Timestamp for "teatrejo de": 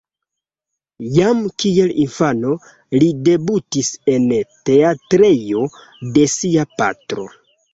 4.71-6.25